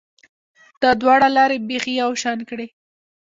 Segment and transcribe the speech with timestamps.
[0.81, 2.67] دا دواړې لارې بیخي یو شان کړې